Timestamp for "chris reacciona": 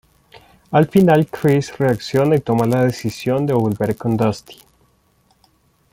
1.27-2.35